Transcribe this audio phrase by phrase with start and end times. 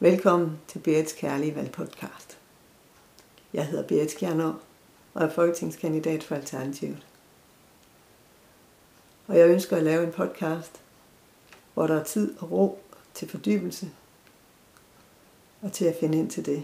[0.00, 2.38] Velkommen til Berits Kærlige Valgpodcast.
[3.52, 4.52] Jeg hedder Berit Skjernå
[5.14, 7.06] og er folketingskandidat for Alternativet.
[9.26, 10.82] Og jeg ønsker at lave en podcast,
[11.74, 12.78] hvor der er tid og ro
[13.14, 13.90] til fordybelse
[15.62, 16.62] og til at finde ind til det,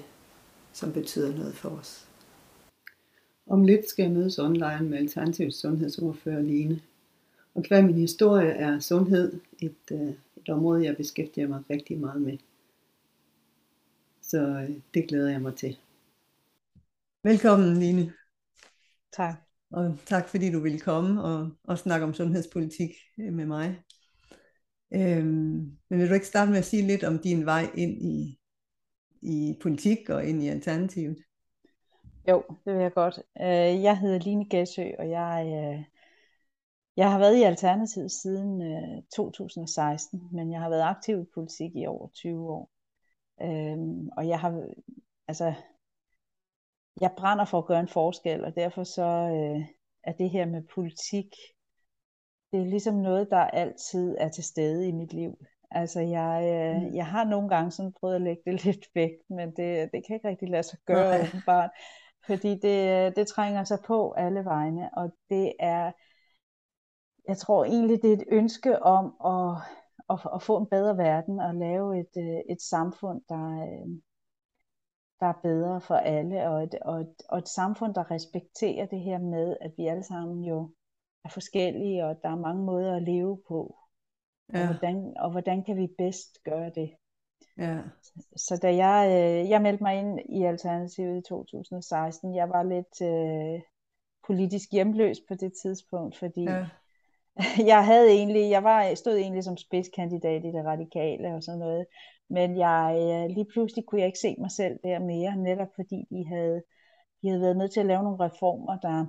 [0.73, 2.07] som betyder noget for os.
[3.47, 6.81] Om lidt skal jeg mødes online med Alternativets sundhedsordfører Line.
[7.55, 12.23] Og hver min historie er sundhed, et, øh, et område, jeg beskæftiger mig rigtig meget
[12.23, 12.39] med.
[14.27, 15.79] Så øh, det glæder jeg mig til.
[17.23, 18.13] Velkommen, Line.
[19.13, 19.35] Tak.
[19.71, 23.81] Og tak fordi du ville komme og, og snakke om sundhedspolitik øh, med mig.
[24.95, 28.39] Øhm, men vil du ikke starte med at sige lidt om din vej ind i,
[29.23, 31.17] i politik og ind i Alternativet?
[32.29, 33.19] Jo, det vil jeg godt.
[33.41, 35.87] Øh, jeg hedder Line Gæsø, og jeg,
[36.97, 38.63] jeg har været i Alternativet siden
[39.17, 42.74] 2016, men jeg har været aktiv i politik i over 20 år.
[43.43, 44.69] Øhm, og jeg har,
[45.29, 45.55] altså,
[47.01, 49.67] jeg brænder for at gøre en forskel, og derfor så øh,
[50.03, 51.35] er det her med politik,
[52.53, 55.39] det er ligesom noget, der altid er til stede i mit liv.
[55.71, 56.95] Altså jeg, øh, mm.
[56.95, 60.17] jeg har nogle gange sådan prøvet at lægge det lidt væk, men det, det kan
[60.17, 61.71] ikke rigtig lade sig gøre åbenbart,
[62.27, 65.93] fordi det, det trænger sig på alle vegne, og det er,
[67.29, 69.63] jeg tror egentlig, det er et ønske om at
[70.11, 73.89] at, at få en bedre verden og lave et, øh, et samfund, der, øh,
[75.21, 79.01] der er bedre for alle, og et, og, et, og et samfund, der respekterer det
[79.01, 80.71] her med, at vi alle sammen jo
[81.25, 83.77] er forskellige, og der er mange måder at leve på.
[84.53, 84.61] Ja.
[84.61, 86.91] Og, hvordan, og hvordan kan vi bedst gøre det?
[87.59, 87.79] Ja.
[88.37, 93.01] Så da jeg, øh, jeg meldte mig ind i Alternativet i 2016, jeg var lidt
[93.03, 93.63] øh,
[94.27, 96.67] politisk hjemløs på det tidspunkt, fordi ja.
[97.73, 101.87] jeg havde egentlig, jeg var, stod egentlig som spidskandidat i det radikale og sådan noget,
[102.31, 106.05] men jeg, øh, lige pludselig kunne jeg ikke se mig selv der mere, netop fordi
[106.11, 106.63] de havde,
[107.23, 109.07] de havde været nødt til at lave nogle reformer, der,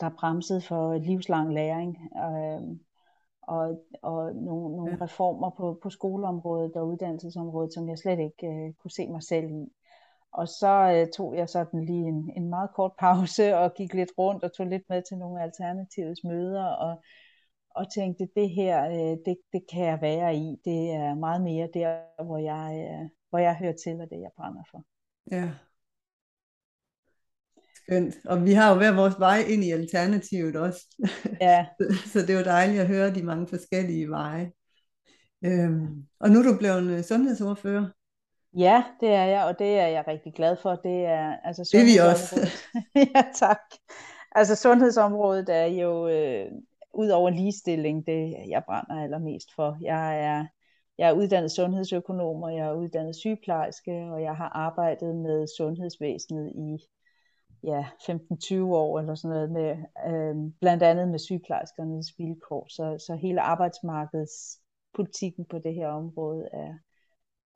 [0.00, 2.76] der bremsede for livslang læring, øh,
[3.42, 5.04] og, og nogle, nogle ja.
[5.04, 9.50] reformer på, på skoleområdet og uddannelsesområdet, som jeg slet ikke øh, kunne se mig selv
[9.50, 9.72] i.
[10.34, 14.12] Og så øh, tog jeg sådan lige en, en meget kort pause og gik lidt
[14.18, 17.02] rundt og tog lidt med til nogle alternativets møder og,
[17.70, 20.56] og tænkte, det her, øh, det, det kan jeg være i.
[20.64, 24.30] Det er meget mere der, hvor jeg, øh, hvor jeg hører til, og det jeg
[24.36, 24.84] brænder for.
[25.32, 25.50] Ja.
[27.74, 28.14] Skønt.
[28.26, 31.06] Og vi har jo hver vores vej ind i alternativet også.
[31.40, 31.66] Ja.
[32.12, 34.52] så det er jo dejligt at høre de mange forskellige veje.
[35.44, 37.90] Øhm, og nu er du blevet sundhedsordfører.
[38.56, 40.74] Ja, det er jeg, og det er jeg rigtig glad for.
[40.74, 42.50] Det er altså det er vi også.
[43.14, 43.60] ja, tak.
[44.32, 46.52] Altså sundhedsområdet er jo øh,
[46.94, 49.78] ud over ligestilling det, jeg brænder allermest for.
[49.80, 50.46] Jeg er,
[50.98, 56.52] jeg er uddannet sundhedsøkonom, og jeg er uddannet sygeplejerske, og jeg har arbejdet med sundhedsvæsenet
[56.54, 56.78] i
[57.64, 59.76] ja, 15-20 år eller sådan noget, med,
[60.06, 62.66] øh, blandt andet med sygeplejerskernes vilkår.
[62.68, 66.74] Så, så hele arbejdsmarkedspolitikken på det her område er,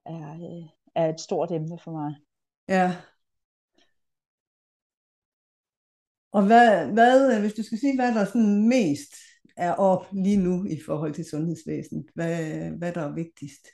[0.07, 2.15] er, øh, er et stort emne for mig.
[2.69, 2.97] Ja.
[6.33, 9.13] Og hvad, hvad, hvis du skal sige, hvad der sådan mest
[9.57, 13.65] er op lige nu i forhold til sundhedsvæsenet, hvad, hvad der er vigtigst?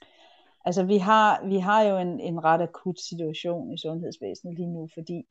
[0.65, 4.89] Altså vi har, vi har jo en, en ret akut situation i sundhedsvæsenet lige nu,
[4.95, 5.29] fordi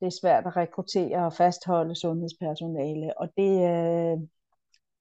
[0.00, 4.18] det er svært at rekruttere og fastholde sundhedspersonale, og det øh,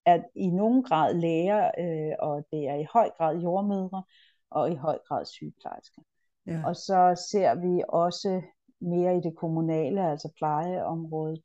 [0.06, 4.04] er i nogen grad læger, øh, og det er i høj grad jordmødre,
[4.52, 6.02] og i høj grad sygeplejersker.
[6.48, 6.62] Ja.
[6.66, 8.42] Og så ser vi også
[8.82, 11.42] mere i det kommunale, altså plejeområdet,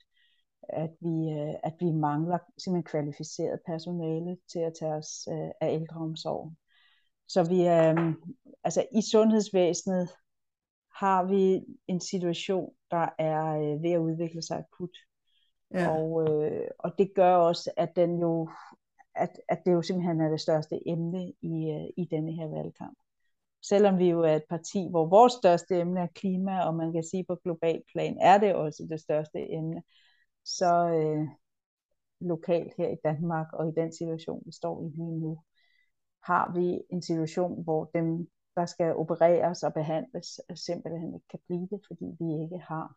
[0.69, 5.75] at vi, øh, at vi mangler simpelthen kvalificeret personale til at tage os øh, af
[5.75, 6.57] ældreomsorgen.
[7.29, 8.15] Så vi øh,
[8.65, 10.09] altså i sundhedsvæsenet
[10.95, 14.97] har vi en situation, der er ved at udvikle sig akut.
[15.75, 15.91] Ja.
[15.91, 18.49] Og, øh, og det gør også, at den jo
[19.15, 22.99] at, at det jo simpelthen er det største emne i, i denne her valgkamp
[23.63, 27.03] selvom vi jo er et parti, hvor vores største emne er klima, og man kan
[27.03, 29.83] sige på global plan er det også det største emne,
[30.45, 31.29] så øh,
[32.21, 35.41] lokalt her i Danmark og i den situation, vi står i lige nu,
[36.23, 41.69] har vi en situation, hvor dem, der skal opereres og behandles, simpelthen ikke kan blive
[41.71, 42.95] det, fordi vi ikke har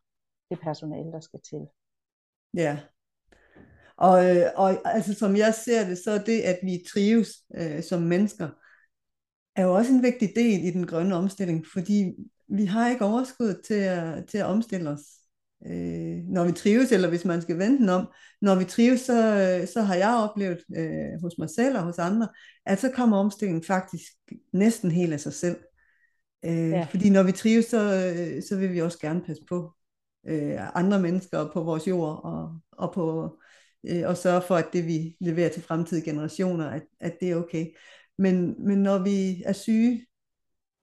[0.50, 1.68] det personale, der skal til.
[2.54, 2.80] Ja,
[3.98, 7.84] og, øh, og altså, som jeg ser det, så er det, at vi trives øh,
[7.84, 8.50] som mennesker,
[9.56, 12.13] er jo også en vigtig del i den grønne omstilling, fordi
[12.48, 15.01] vi har ikke overskud til at, til at omstille os.
[15.65, 18.07] Øh, når vi trives, eller hvis man skal vente den om,
[18.42, 19.13] når vi trives, så,
[19.74, 22.27] så har jeg oplevet øh, hos mig selv og hos andre,
[22.65, 24.12] at så kommer omstillingen faktisk
[24.53, 25.57] næsten helt af sig selv.
[26.45, 26.88] Øh, ja.
[26.89, 27.80] Fordi når vi trives, så,
[28.50, 29.74] så vil vi også gerne passe på
[30.27, 33.38] øh, andre mennesker på vores jord, og, og, på,
[33.89, 37.36] øh, og sørge for, at det vi leverer til fremtidige generationer, at, at det er
[37.36, 37.65] okay.
[38.18, 40.06] Men, men når vi er syge,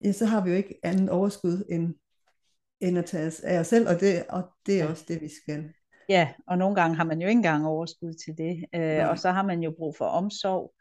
[0.04, 1.94] ja, så har vi jo ikke andet overskud end,
[2.80, 4.90] end at tage os af os selv, og det, og det er ja.
[4.90, 5.72] også det, vi skal.
[6.08, 9.30] Ja, og nogle gange har man jo ikke engang overskud til det, øh, og så
[9.30, 10.74] har man jo brug for omsorg,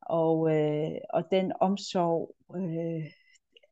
[0.00, 3.10] og, øh, og den omsorg øh,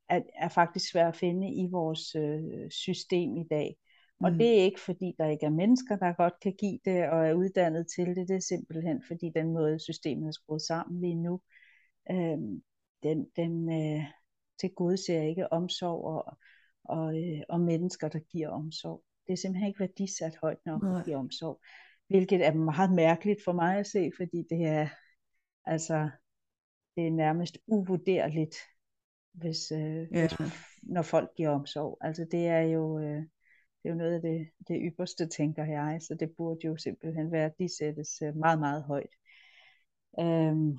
[0.08, 3.76] er, er faktisk svær at finde i vores øh, system i dag.
[4.20, 4.38] Og mm.
[4.38, 7.34] det er ikke fordi, der ikke er mennesker, der godt kan give det og er
[7.34, 8.28] uddannet til det.
[8.28, 11.40] Det er simpelthen fordi den måde, systemet er skruet sammen lige nu,
[12.10, 12.38] øh,
[13.02, 14.04] den, den øh,
[14.60, 16.38] tilgodeser ikke omsorg og,
[16.84, 19.02] og, øh, og mennesker, der giver omsorg.
[19.26, 21.60] Det er simpelthen ikke værdisat højt nok at give omsorg.
[22.08, 24.88] Hvilket er meget mærkeligt for mig at se, fordi det er
[25.64, 26.10] altså
[26.96, 28.56] det er nærmest uvurderligt,
[29.32, 30.28] hvis, øh, ja.
[30.38, 30.52] hvis,
[30.82, 31.98] når folk giver omsorg.
[32.00, 33.22] Altså det er jo, øh,
[33.82, 37.32] det er jo noget af det, det ypperste, tænker jeg, så det burde jo simpelthen
[37.32, 39.14] være, de sættes øh, meget, meget højt.
[40.20, 40.78] Øhm,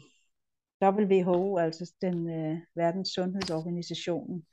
[0.84, 4.46] WHO, altså den øh, verdens sundhedsorganisationen,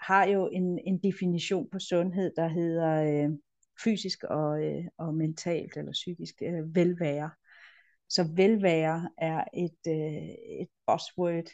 [0.00, 3.30] har jo en, en definition på sundhed, der hedder øh,
[3.84, 7.30] fysisk og, øh, og mentalt eller psykisk øh, velvære.
[8.08, 10.28] Så velvære er et, øh,
[10.60, 11.48] et buzzword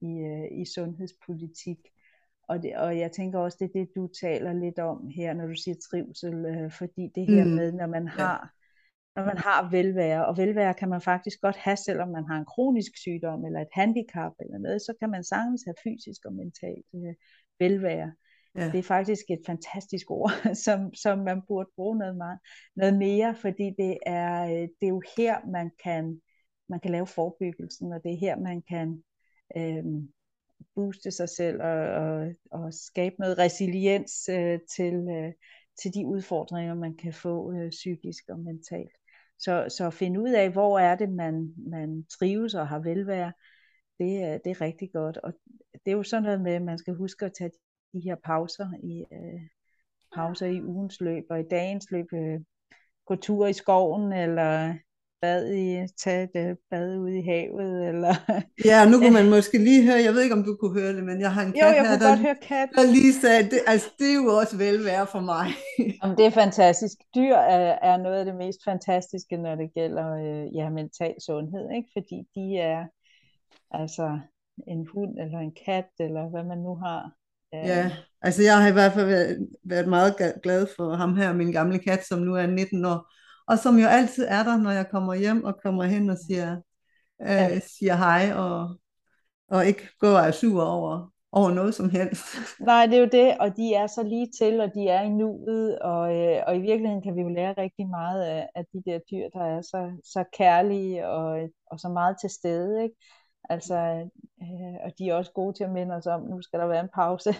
[0.00, 1.78] i, øh, i sundhedspolitik.
[2.48, 5.46] Og, det, og jeg tænker også, det er det, du taler lidt om her, når
[5.46, 7.50] du siger trivsel, øh, fordi det her mm.
[7.50, 8.55] med, når man har
[9.16, 12.44] når man har velvære, og velvære kan man faktisk godt have, selvom man har en
[12.44, 16.86] kronisk sygdom eller et handicap eller noget, så kan man sagtens have fysisk og mentalt
[16.94, 17.14] øh,
[17.58, 18.12] velvære.
[18.56, 18.70] Ja.
[18.70, 20.30] Det er faktisk et fantastisk ord,
[20.64, 22.38] som, som man burde bruge noget, meget,
[22.76, 26.20] noget mere, fordi det er, øh, det er jo her, man kan,
[26.68, 29.02] man kan lave forebyggelsen, og det er her, man kan
[29.56, 30.08] øhm,
[30.74, 35.32] booste sig selv og, og, og skabe noget resiliens øh, til, øh,
[35.82, 38.96] til de udfordringer, man kan få øh, psykisk og mentalt.
[39.38, 43.32] Så, så finde ud af, hvor er det, man, man trives og har velvære,
[43.98, 45.16] det, er, det er rigtig godt.
[45.16, 45.32] Og
[45.72, 47.50] det er jo sådan noget med, at man skal huske at tage
[47.92, 49.40] de her pauser i, øh,
[50.14, 52.40] pauser i ugens løb, og i dagens løb øh,
[53.06, 54.74] gå tur i skoven, eller
[55.22, 58.14] bad i, tage et øh, bad ude i havet, eller...
[58.64, 61.04] Ja, nu kunne man måske lige høre, jeg ved ikke, om du kunne høre det,
[61.04, 62.68] men jeg har en kat jo, jeg her, der, godt høre kat.
[62.74, 65.46] der lige sagde, det, altså det er jo også velvære for mig.
[66.02, 66.96] Jamen, det er fantastisk.
[67.14, 71.70] Dyr er, er noget af det mest fantastiske, når det gælder øh, ja, mental sundhed,
[71.76, 71.88] ikke?
[71.96, 72.82] fordi de er
[73.70, 74.18] altså
[74.66, 77.12] en hund eller en kat, eller hvad man nu har.
[77.52, 77.90] Ja,
[78.22, 81.78] altså jeg har i hvert fald været, været meget glad for ham her, min gamle
[81.78, 83.12] kat, som nu er 19 år,
[83.48, 86.56] og som jo altid er der, når jeg kommer hjem og kommer hen og siger,
[87.22, 87.60] øh, ja.
[87.60, 88.76] siger hej, og,
[89.48, 92.24] og ikke går og sur over, over noget som helst.
[92.60, 95.08] Nej, det er jo det, og de er så lige til, og de er i
[95.08, 98.82] nuet, og, øh, og i virkeligheden kan vi jo lære rigtig meget af, af de
[98.86, 102.96] der dyr, der er så, så kærlige og, og så meget til stede, ikke?
[103.50, 103.76] Altså,
[104.42, 106.80] øh, og de er også gode til at minde os om, nu skal der være
[106.80, 107.30] en pause.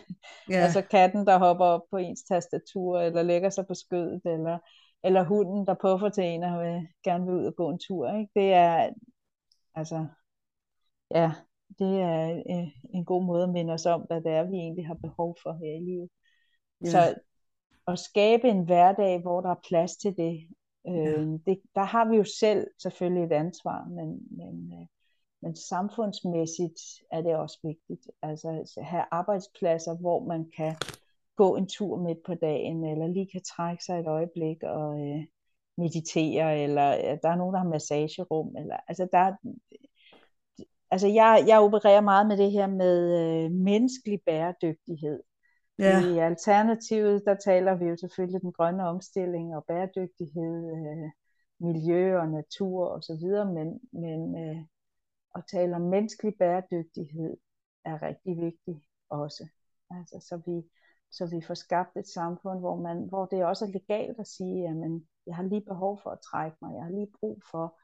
[0.51, 0.63] Yeah.
[0.65, 4.59] altså katten, der hopper op på ens tastatur, eller lægger sig på skødet, eller
[5.07, 8.09] eller hunden, der puffer til en og vil, gerne vil ud og gå en tur.
[8.09, 8.31] Ikke?
[8.35, 8.91] Det er,
[9.75, 10.07] altså,
[11.11, 11.33] ja,
[11.79, 14.87] det er øh, en god måde at minde os om, hvad det er, vi egentlig
[14.87, 16.09] har behov for her i livet.
[16.85, 16.91] Ja.
[16.91, 17.15] Så
[17.89, 20.49] at skabe en hverdag, hvor der er plads til det,
[20.89, 21.21] øh, ja.
[21.47, 24.87] det der har vi jo selv selvfølgelig et ansvar, men, men, øh,
[25.43, 26.81] men samfundsmæssigt
[27.13, 28.11] er det også vigtigt.
[28.23, 30.77] Altså have arbejdspladser, hvor man kan
[31.37, 35.25] gå en tur midt på dagen, eller lige kan trække sig et øjeblik og øh,
[35.77, 39.37] meditere, eller øh, der er nogen, der har massagerum, eller altså der
[40.91, 45.23] altså jeg, jeg opererer meget med det her med øh, menneskelig bæredygtighed.
[45.79, 46.01] Ja.
[46.01, 51.11] I alternativet, der taler vi jo selvfølgelig den grønne omstilling og bæredygtighed, øh,
[51.61, 54.63] miljø og natur og så videre, men, men øh,
[55.35, 57.37] at tale om menneskelig bæredygtighed
[57.85, 58.79] er rigtig vigtigt
[59.09, 59.49] også.
[59.91, 60.63] Altså, så vi,
[61.11, 64.63] så vi får skabt et samfund, hvor, man, hvor det også er legalt at sige,
[64.63, 67.79] jamen, jeg har lige behov for at trække mig, jeg har lige brug for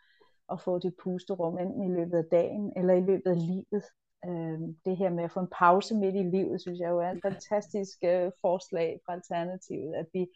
[0.53, 3.85] at få det pusterum, enten i løbet af dagen eller i løbet af livet.
[4.27, 7.11] Øhm, det her med at få en pause midt i livet, synes jeg jo er
[7.11, 10.27] et fantastisk øh, forslag fra Alternativet, at vi,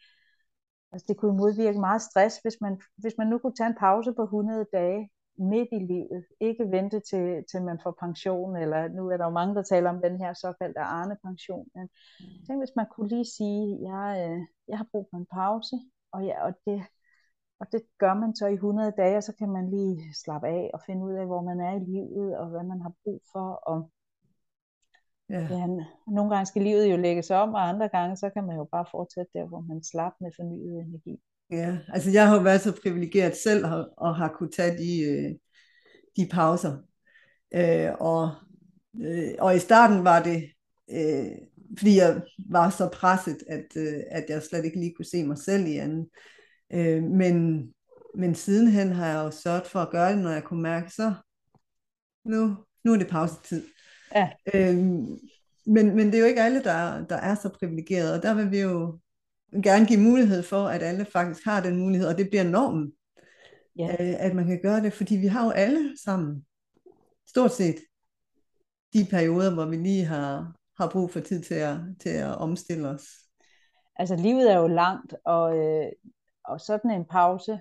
[0.91, 4.13] altså det kunne modvirke meget stress, hvis man, hvis man nu kunne tage en pause
[4.13, 6.25] på 100 dage, midt i livet.
[6.39, 9.89] Ikke vente til, til man får pension, eller nu er der jo mange, der taler
[9.89, 11.67] om den her såkaldte Arne-pension.
[11.75, 11.89] Men
[12.19, 12.45] mm.
[12.47, 15.75] tænk, hvis man kunne lige sige, jeg, øh, jeg har brug for en pause,
[16.11, 16.83] og, ja, og, det,
[17.59, 20.69] og det gør man så i 100 dage, og så kan man lige slappe af
[20.73, 23.49] og finde ud af, hvor man er i livet, og hvad man har brug for,
[23.51, 23.91] og
[25.29, 25.39] Ja.
[25.39, 25.67] ja.
[26.07, 28.85] Nogle gange skal livet jo lægges om, og andre gange, så kan man jo bare
[28.91, 31.21] fortsætte der, hvor man slap med fornyet energi.
[31.51, 35.01] Ja, altså jeg har jo været så privilegeret selv og, og har kunne tage de,
[35.01, 35.31] øh,
[36.17, 36.77] de pauser.
[37.53, 38.31] Øh, og,
[39.01, 40.49] øh, og i starten var det,
[40.91, 41.31] øh,
[41.77, 45.37] fordi jeg var så presset, at, øh, at jeg slet ikke lige kunne se mig
[45.37, 46.09] selv i anden.
[46.73, 47.67] Øh, men,
[48.15, 51.13] men sidenhen har jeg jo sørget for at gøre det, når jeg kunne mærke, så
[52.25, 53.63] nu, nu er det pausetid.
[54.15, 54.29] Ja.
[54.53, 55.17] Øhm,
[55.65, 58.51] men, men det er jo ikke alle, der, der er så privilegerede, og der vil
[58.51, 58.99] vi jo
[59.63, 62.93] gerne give mulighed for, at alle faktisk har den mulighed, og det bliver normen,
[63.77, 63.91] ja.
[63.99, 66.45] øh, at man kan gøre det, fordi vi har jo alle sammen,
[67.27, 67.75] stort set,
[68.93, 72.87] de perioder, hvor vi lige har, har brug for tid til at, til at omstille
[72.87, 73.03] os.
[73.95, 75.91] Altså livet er jo langt, og, øh,
[76.45, 77.59] og sådan en pause,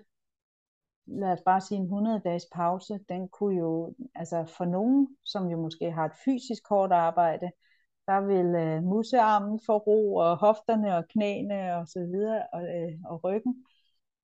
[1.07, 5.49] lad os bare sige en 100 dages pause, den kunne jo, altså for nogen, som
[5.49, 7.51] jo måske har et fysisk hårdt arbejde,
[8.07, 12.93] der vil øh, musearmen få ro, og hofterne og knæene og så videre, og, øh,
[13.05, 13.65] og ryggen.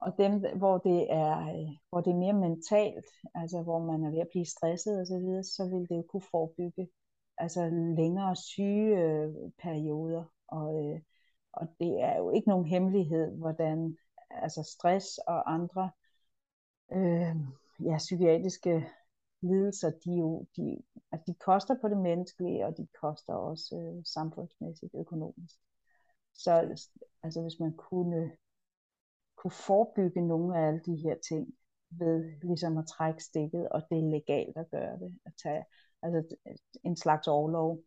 [0.00, 4.10] Og dem, hvor det, er, øh, hvor det er mere mentalt, altså hvor man er
[4.10, 6.88] ved at blive stresset og så videre, så vil det jo kunne forebygge
[7.38, 10.24] altså længere syge øh, perioder.
[10.48, 11.00] Og, øh,
[11.52, 13.96] og det er jo ikke nogen hemmelighed, hvordan
[14.30, 15.90] altså stress og andre
[16.92, 17.36] øh,
[17.84, 18.88] ja, psykiatriske
[19.42, 20.82] lidelser, de, jo, de,
[21.12, 25.56] altså de koster på det menneskelige, og de koster også øh, samfundsmæssigt økonomisk.
[26.34, 26.52] Så
[27.22, 28.32] altså, hvis man kunne,
[29.36, 31.54] kunne forebygge nogle af alle de her ting,
[31.98, 35.64] ved ligesom at trække stikket, og det er legalt at gøre det, at tage
[36.02, 36.36] altså
[36.84, 37.78] en slags overlov,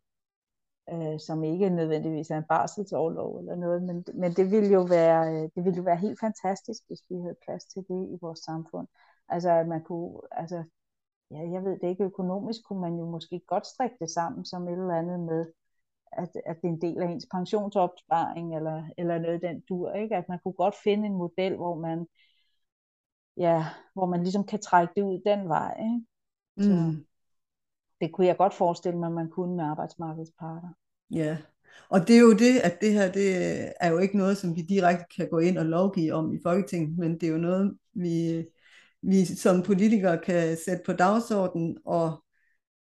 [0.92, 5.34] øh, som ikke nødvendigvis er en barselsårlov eller noget, men, men det ville jo være,
[5.34, 8.38] øh, det ville jo være helt fantastisk, hvis vi havde plads til det i vores
[8.38, 8.88] samfund.
[9.28, 10.64] Altså at man kunne, altså
[11.30, 14.68] ja, jeg ved det ikke, økonomisk kunne man jo måske godt strikke det sammen som
[14.68, 15.46] et eller andet med,
[16.12, 20.16] at, at det er en del af ens pensionsopsparing, eller, eller noget den dur, ikke?
[20.16, 22.06] At man kunne godt finde en model, hvor man,
[23.36, 23.64] ja,
[23.94, 26.06] hvor man ligesom kan trække det ud den vej, ikke?
[26.58, 27.06] Så mm.
[28.00, 30.68] det kunne jeg godt forestille mig, at man kunne med arbejdsmarkedets parter.
[31.10, 31.38] Ja,
[31.88, 33.28] og det er jo det, at det her, det
[33.80, 36.98] er jo ikke noget, som vi direkte kan gå ind og lovgive om i Folketinget,
[36.98, 38.46] men det er jo noget, vi
[39.10, 42.24] vi som politikere kan sætte på dagsordenen og,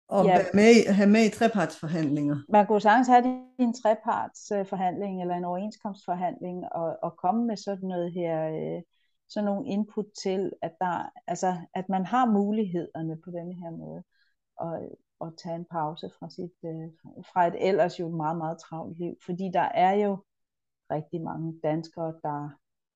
[0.09, 0.39] og ja.
[0.55, 2.37] med, have med i trepartsforhandlinger.
[2.49, 7.57] Man kunne sagtens have det i en trepartsforhandling eller en overenskomstforhandling og, og komme med
[7.57, 8.83] sådan noget her, øh,
[9.29, 14.03] sådan nogle input til, at, der, altså, at man har mulighederne på denne her måde
[14.57, 14.81] og,
[15.21, 16.89] og tage en pause fra, sit, øh,
[17.33, 19.15] fra et ellers jo meget, meget travlt liv.
[19.27, 20.17] Fordi der er jo
[20.91, 22.51] rigtig mange danskere, der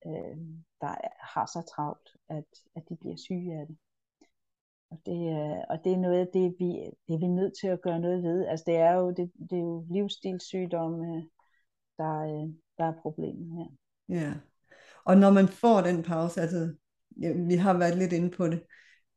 [0.06, 0.36] øh,
[0.80, 0.94] der
[1.34, 2.44] har så travlt, at,
[2.76, 3.76] at de bliver syge af det.
[4.90, 6.70] Og det, øh, og det er noget af det, vi,
[7.08, 8.46] det er vi nødt til at gøre noget ved.
[8.46, 11.28] Altså det er jo, det, det er jo livsstilssygdomme,
[11.98, 12.48] der, øh,
[12.78, 13.66] der er problemet her.
[14.08, 14.34] Ja,
[15.04, 16.74] og når man får den pause, altså
[17.20, 18.62] ja, vi har været lidt inde på det,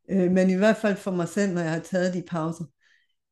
[0.10, 2.66] øh, men i hvert fald for mig selv, når jeg har taget de pauser,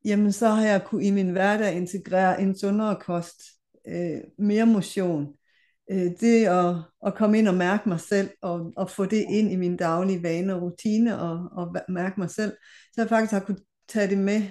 [0.06, 3.42] jamen så har jeg kunne i min hverdag integrere en sundere kost,
[3.88, 5.36] øh, mere motion,
[5.92, 6.76] øh, det at,
[7.06, 10.24] at komme ind og mærke mig selv, og, og få det ind i min daglige
[10.24, 12.58] vane og rutine, og, og mærke mig selv,
[12.94, 14.42] så jeg faktisk har kunne tage det med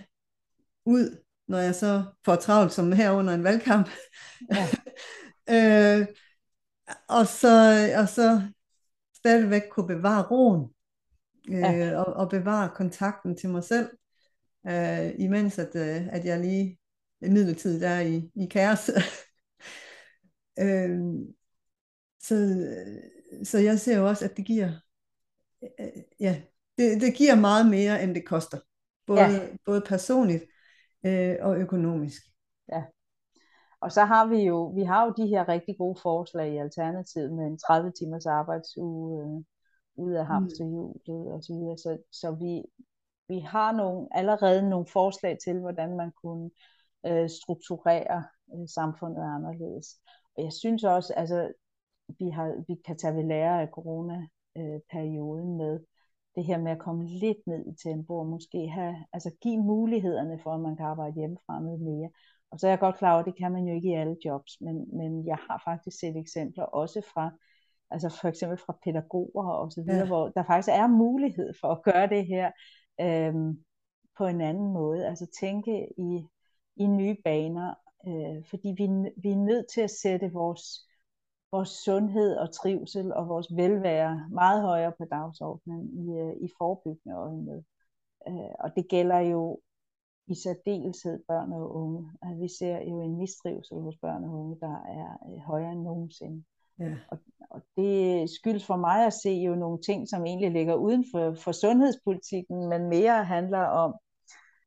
[0.87, 3.89] ud, når jeg så får travlt som her under en valgkamp.
[4.53, 4.69] Ja.
[6.01, 6.07] øh,
[7.09, 8.43] og, så, og så
[9.17, 10.71] stadigvæk kunne bevare roen,
[11.49, 11.97] øh, ja.
[11.99, 13.89] og, og bevare kontakten til mig selv,
[14.69, 16.79] øh, imens at, øh, at jeg lige
[17.21, 18.91] midlertidigt er i, i kaos.
[20.59, 21.01] Øh,
[22.21, 22.37] så,
[23.45, 24.73] så jeg ser jo også, at det giver,
[25.63, 26.43] øh, ja,
[26.79, 28.59] det, det giver meget mere, end det koster.
[29.07, 29.57] Både, ja.
[29.65, 30.45] både personligt
[31.07, 32.23] øh, og økonomisk.
[32.73, 32.83] Ja.
[33.81, 37.33] Og så har vi jo, vi har jo de her rigtig gode forslag i Alternativet
[37.33, 39.45] med en 30 timers arbejdsuge øh,
[39.97, 40.31] ud af mm.
[40.31, 41.79] hamsterhjulet og så videre.
[41.79, 42.63] Så, så vi,
[43.29, 46.51] vi har nogle, allerede nogle forslag til, hvordan man kunne
[47.07, 49.87] øh, strukturere øh, samfundet anderledes.
[50.37, 51.53] Og jeg synes også, altså,
[52.19, 55.81] vi, har, vi kan tage ved lære af corona-perioden med
[56.35, 60.39] det her med at komme lidt ned i tempo, og måske have, altså give mulighederne
[60.43, 62.11] for, at man kan arbejde hjemmefra noget mere.
[62.51, 64.17] Og så er jeg godt klar over, at det kan man jo ikke i alle
[64.25, 67.31] jobs, men, men jeg har faktisk set eksempler også fra,
[67.91, 70.07] altså for eksempel fra pædagoger og så videre, ja.
[70.07, 72.51] hvor der faktisk er mulighed for at gøre det her
[73.01, 73.65] øhm,
[74.19, 75.07] på en anden måde.
[75.07, 76.27] Altså tænke i,
[76.77, 77.75] i nye baner,
[78.07, 78.87] Øh, fordi vi,
[79.17, 80.63] vi er nødt til at sætte vores,
[81.53, 87.17] vores sundhed og trivsel og vores velvære meget højere på dagsordenen i, øh, i forebyggende
[87.17, 87.63] øje med.
[88.29, 89.61] Øh, og det gælder jo
[90.27, 92.11] i særdeleshed børn og unge.
[92.23, 95.83] Altså, vi ser jo en mistrivsel hos børn og unge, der er øh, højere end
[95.83, 96.45] nogensinde.
[96.79, 96.95] Ja.
[97.09, 97.19] Og,
[97.51, 101.35] og det skyldes for mig at se jo nogle ting, som egentlig ligger uden for,
[101.35, 103.95] for sundhedspolitikken, men mere handler om,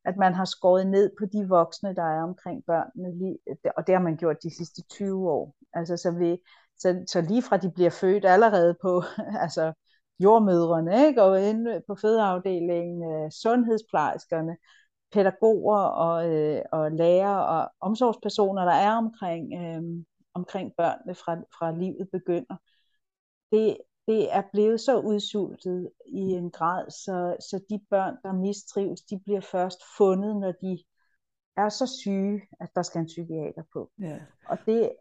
[0.06, 3.96] at man har skåret ned på de voksne, der er omkring børnene, øh, og det
[3.96, 5.56] har man gjort de sidste 20 år.
[5.74, 6.38] Altså, så, vi,
[6.78, 9.04] så, så lige fra de bliver født allerede på
[9.46, 9.74] altså,
[10.20, 11.24] jordmødrene, ikke?
[11.24, 14.58] og inde på fødeafdelingen, øh, sundhedsplejerskerne,
[15.12, 21.72] pædagoger og, øh, og lærere og omsorgspersoner, der er omkring, øh, omkring børnene fra, fra
[21.72, 22.56] livet begynder.
[23.52, 23.78] Det,
[24.10, 29.20] det er blevet så udsultet i en grad, så, så de børn, der mistrives, de
[29.26, 30.84] bliver først fundet, når de
[31.58, 33.92] er så syge, at der skal en psykiater på.
[34.02, 34.18] Ja.
[34.50, 34.92] Og det,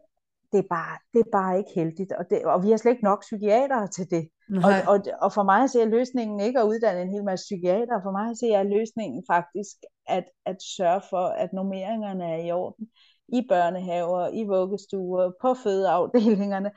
[0.51, 3.03] det, er bare, det er bare ikke heldigt, og, det, og vi har slet ikke
[3.03, 4.29] nok psykiatere til det.
[4.67, 8.11] Og, og, og for mig ser løsningen ikke at uddanne en hel masse psykiater, for
[8.11, 9.75] mig ser løsningen faktisk
[10.07, 12.87] at, at sørge for, at normeringerne er i orden
[13.27, 16.71] i børnehaver, i vuggestuer, på fødeafdelingerne,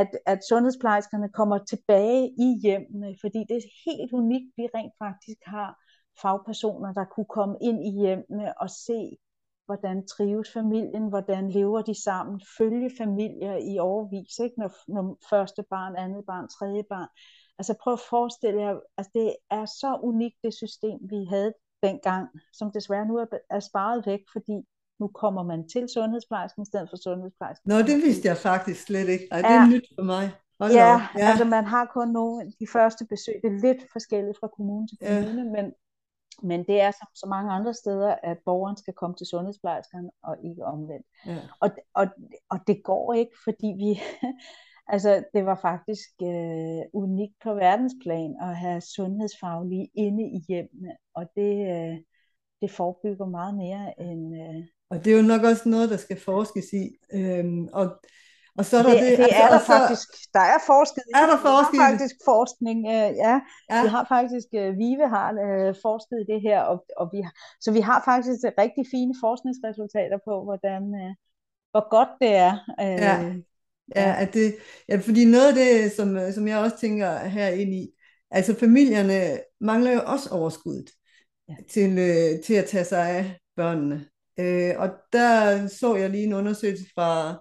[0.00, 5.40] at, at sundhedsplejerskerne kommer tilbage i hjemmene, fordi det er helt unikt, vi rent faktisk
[5.46, 5.70] har
[6.22, 9.16] fagpersoner, der kunne komme ind i hjemmene og se,
[9.66, 14.58] hvordan trives familien, hvordan lever de sammen, følge familier i overvis, ikke?
[14.58, 17.08] Når, når første barn, andet barn, tredje barn.
[17.58, 22.28] Altså prøv at forestille jer, altså det er så unikt det system, vi havde dengang,
[22.52, 24.56] som desværre nu er, er sparet væk, fordi
[25.00, 27.68] nu kommer man til sundhedsplejersken i stedet for sundhedsplejersken.
[27.68, 29.28] Nå, det vidste jeg faktisk slet ikke.
[29.30, 29.66] Ej, det er ja.
[29.66, 30.32] nyt for mig.
[30.60, 34.38] Hold ja, ja, altså man har kun nogle, de første besøg, det er lidt forskelligt
[34.40, 35.62] fra kommune til kommune, ja.
[35.62, 35.72] men,
[36.42, 40.36] men det er som så mange andre steder, at borgeren skal komme til sundhedsplejersken og
[40.44, 41.06] ikke omvendt.
[41.26, 41.38] Ja.
[41.60, 42.06] Og, og,
[42.50, 44.00] og det går ikke, fordi vi,
[44.94, 51.24] altså det var faktisk øh, unikt på verdensplan at have sundhedsfaglige inde i hjemmene, og
[51.36, 51.96] det, øh,
[52.60, 56.20] det forebygger meget mere end, øh, og det er jo nok også noget, der skal
[56.20, 56.84] forskes i.
[57.12, 57.86] Øhm, og,
[58.58, 60.08] og så er der det, det, det altså, er der så, faktisk.
[60.36, 61.02] Der er forsket.
[61.14, 61.78] Er der forsket?
[61.78, 62.78] Der er faktisk forskning.
[62.94, 63.34] Øh, ja,
[63.70, 67.20] ja, vi har faktisk, øh, Vive har øh, forsket i det her, og, og vi
[67.26, 67.32] har,
[67.64, 71.12] så vi har faktisk rigtig fine forskningsresultater på, hvordan, øh,
[71.72, 72.52] hvor godt det er.
[72.84, 73.34] Øh, ja.
[73.96, 74.56] Ja, at det,
[74.88, 77.90] ja, fordi noget af det, som, som jeg også tænker her ind i,
[78.30, 80.90] altså familierne mangler jo også overskuddet
[81.48, 81.54] ja.
[81.70, 84.06] til, øh, til at tage sig af børnene.
[84.40, 87.40] Øh, og der så jeg lige en undersøgelse fra,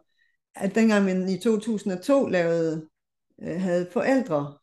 [0.56, 2.88] at dengang man i 2002 lavede,
[3.44, 4.54] øh, havde forældre,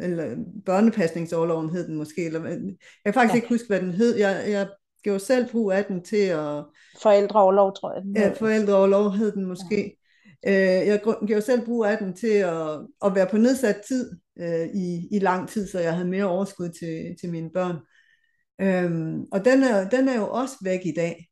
[0.00, 2.58] eller børnepasningsoverloven hed den måske, eller, jeg
[3.04, 3.36] kan faktisk ja.
[3.36, 4.16] ikke huske, hvad den hed.
[4.16, 4.68] Jeg, jeg
[5.02, 6.64] gjorde selv brug af den til at...
[7.02, 8.02] Forældreoverlov, tror jeg.
[8.02, 9.96] Den ja, forældreoverlov hed den måske.
[10.44, 10.80] Ja.
[10.80, 14.66] Øh, jeg gjorde selv brug af den til at, at være på nedsat tid øh,
[14.74, 17.76] i, i lang tid, så jeg havde mere overskud til, til mine børn.
[18.60, 21.28] Øhm, og den er, den er jo også væk i dag.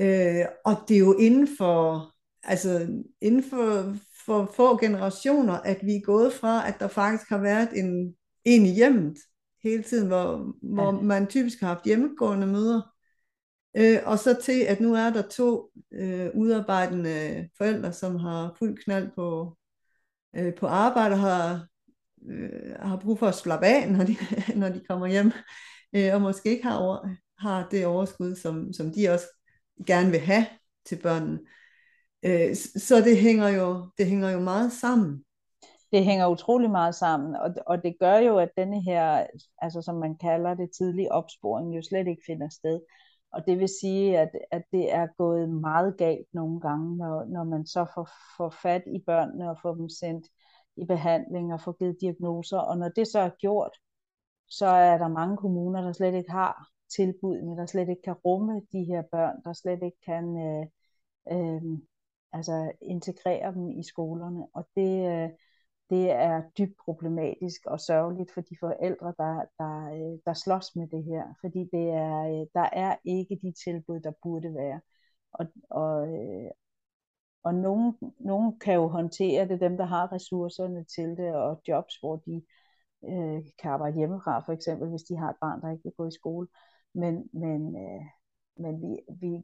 [0.00, 2.10] Øh, og det er jo inden for,
[2.42, 7.38] altså inden for, for få generationer, at vi er gået fra, at der faktisk har
[7.38, 9.18] været en, en i hjemmet
[9.62, 11.00] hele tiden, hvor, hvor ja.
[11.00, 12.82] man typisk har haft hjemmegående møder.
[13.76, 18.84] Øh, og så til, at nu er der to øh, udarbejdende forældre, som har fuld
[18.84, 19.56] knald på,
[20.36, 21.66] øh, på arbejde og har,
[22.30, 24.16] øh, har brug for at slappe af, når de,
[24.60, 25.32] når de kommer hjem,
[25.96, 27.08] øh, og måske ikke har, over,
[27.38, 29.26] har det overskud, som, som de også
[29.86, 30.46] gerne vil have
[30.84, 31.38] til børnene.
[32.22, 32.54] Øh,
[32.88, 35.24] så det hænger, jo, det hænger jo meget sammen.
[35.92, 39.26] Det hænger utrolig meget sammen, og, og det gør jo, at denne her,
[39.58, 42.80] altså som man kalder det, tidlig opsporing, jo slet ikke finder sted.
[43.32, 47.44] Og det vil sige, at, at det er gået meget galt nogle gange, når, når
[47.44, 50.26] man så får, får fat i børnene og får dem sendt
[50.76, 52.58] i behandling og får givet diagnoser.
[52.58, 53.78] Og når det så er gjort,
[54.48, 58.62] så er der mange kommuner, der slet ikke har tilbudene, der slet ikke kan rumme
[58.72, 60.66] de her børn, der slet ikke kan øh,
[61.32, 61.78] øh,
[62.32, 64.46] altså integrere dem i skolerne.
[64.54, 65.30] Og det, øh,
[65.90, 70.88] det er dybt problematisk og sørgeligt for de forældre, der, der, øh, der slås med
[70.88, 74.80] det her, fordi det er, øh, der er ikke de tilbud, der burde være.
[75.32, 76.50] Og, og, øh,
[77.42, 81.96] og nogen, nogen kan jo håndtere det, dem der har ressourcerne til det, og jobs,
[82.00, 82.42] hvor de
[83.04, 86.06] øh, kan arbejde hjemmefra, for eksempel hvis de har et barn, der ikke vil gå
[86.06, 86.46] i skole.
[86.94, 88.02] Men, men, øh,
[88.56, 89.42] men vi, vi,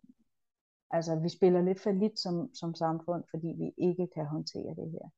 [0.90, 4.90] altså, vi spiller lidt for lidt som, som samfund, fordi vi ikke kan håndtere det
[4.90, 5.08] her.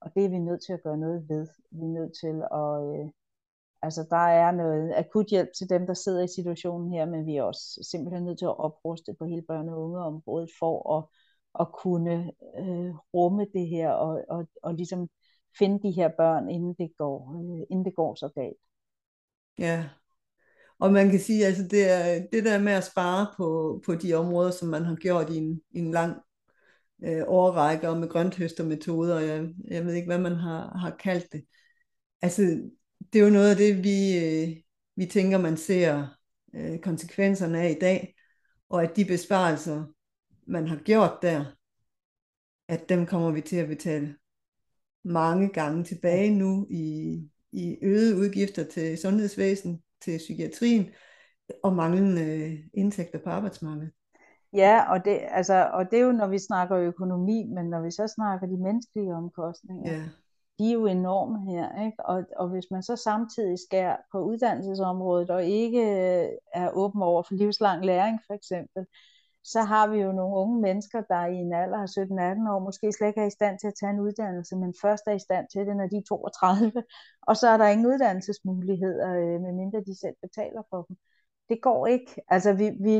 [0.00, 1.46] Og det er vi nødt til at gøre noget ved.
[1.70, 3.00] Vi er nødt til at...
[3.00, 3.10] Øh,
[3.82, 7.36] altså, der er noget akut hjælp til dem, der sidder i situationen her, men vi
[7.36, 11.04] er også simpelthen nødt til at opruste på hele børne- og ungeområdet for at,
[11.60, 15.08] at kunne øh, rumme det her og, og, og ligesom
[15.58, 18.62] finde de her børn, inden det går, øh, inden det går så galt.
[19.58, 19.88] Ja,
[20.82, 24.14] og man kan sige, altså det, er, det der med at spare på, på de
[24.14, 26.16] områder, som man har gjort i en, i en lang
[27.04, 31.32] øh, årrække, og med grønthøstermetoder, og jeg, jeg ved ikke, hvad man har, har kaldt
[31.32, 31.44] det.
[32.22, 32.42] Altså,
[33.12, 34.56] det er jo noget af det, vi, øh,
[34.96, 36.06] vi tænker, man ser
[36.54, 38.14] øh, konsekvenserne af i dag,
[38.68, 39.84] og at de besparelser,
[40.46, 41.44] man har gjort der,
[42.68, 44.16] at dem kommer vi til at betale
[45.04, 47.18] mange gange tilbage nu i,
[47.52, 50.86] i øgede udgifter til sundhedsvæsen, til psykiatrien
[51.62, 53.90] og manglende indtægter på arbejdsmarkedet.
[54.52, 57.90] Ja, og det, altså, og det er jo, når vi snakker økonomi, men når vi
[57.90, 60.02] så snakker de menneskelige omkostninger, ja.
[60.58, 61.84] de er jo enorme her.
[61.84, 61.96] Ikke?
[62.06, 65.82] Og, og hvis man så samtidig skærer på uddannelsesområdet og ikke
[66.54, 68.86] er åben over for livslang læring for eksempel,
[69.44, 72.92] så har vi jo nogle unge mennesker, der i en alder af 17-18 år måske
[72.92, 75.46] slet ikke er i stand til at tage en uddannelse, men først er i stand
[75.52, 76.82] til det, når de er 32,
[77.28, 80.96] og så er der ingen uddannelsesmuligheder, øh, medmindre de selv betaler for dem.
[81.48, 82.22] Det går ikke.
[82.28, 82.94] Altså vi, vi,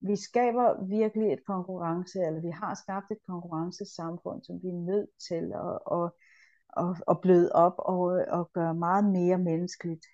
[0.00, 5.10] vi skaber virkelig et konkurrence, eller vi har skabt et konkurrencesamfund, som vi er nødt
[5.28, 6.06] til at, at,
[6.82, 8.02] at, at bløde op og,
[8.38, 10.06] og gøre meget mere menneskeligt,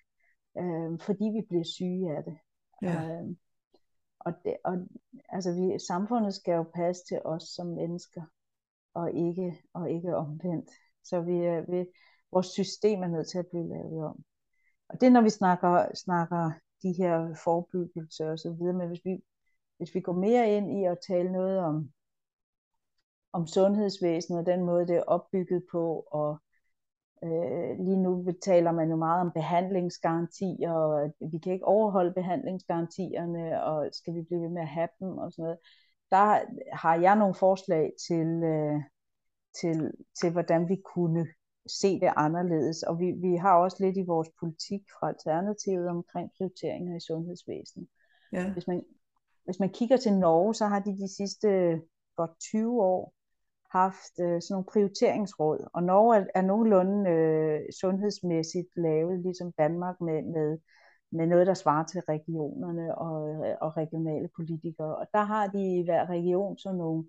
[0.57, 2.37] øh, fordi vi bliver syge af det.
[2.81, 2.93] Ja.
[2.93, 3.35] Øh,
[4.19, 4.87] og, det, og
[5.29, 8.21] altså vi, samfundet skal jo passe til os som mennesker,
[8.93, 10.69] og ikke, og ikke omvendt.
[11.03, 11.85] Så vi, øh, vi,
[12.31, 14.23] vores system er nødt til at blive lavet om.
[14.89, 16.51] Og det er, når vi snakker, snakker
[16.83, 19.23] de her forebyggelser og så videre, men hvis vi,
[19.77, 21.91] hvis vi går mere ind i at tale noget om,
[23.33, 26.41] om sundhedsvæsenet og den måde, det er opbygget på, og
[27.23, 33.63] Øh, lige nu taler man jo meget om behandlingsgarantier, og vi kan ikke overholde behandlingsgarantierne,
[33.63, 35.57] og skal vi blive ved med at have dem og sådan noget.
[36.11, 36.39] Der
[36.75, 38.81] har jeg nogle forslag til, øh,
[39.61, 41.27] til, til hvordan vi kunne
[41.67, 42.83] se det anderledes.
[42.83, 47.87] Og vi, vi har også lidt i vores politik fra Alternativet omkring prioriteringer i sundhedsvæsenet.
[48.33, 48.53] Ja.
[48.53, 48.83] Hvis, man,
[49.45, 51.81] hvis man kigger til Norge, så har de de sidste
[52.15, 53.13] godt 20 år
[53.71, 60.01] haft øh, sådan nogle prioriteringsråd, og Norge er, er nogenlunde øh, sundhedsmæssigt lavet, ligesom Danmark,
[60.01, 60.57] med, med,
[61.11, 64.95] med noget, der svarer til regionerne og, øh, og regionale politikere.
[64.95, 67.03] Og der har de i hver region sådan nogle